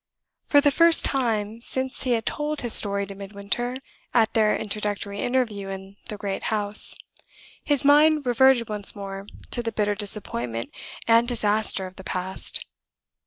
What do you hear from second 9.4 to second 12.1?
to the bitter disappointment and disaster of the